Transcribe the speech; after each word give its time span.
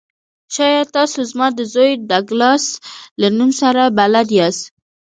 شاید 0.55 0.87
تاسو 0.97 1.19
زما 1.31 1.47
د 1.53 1.59
زوی 1.73 1.91
ډګلاس 2.09 2.65
له 3.21 3.27
نوم 3.37 3.51
سره 3.61 3.83
بلد 3.99 4.27
یاست 4.39 4.63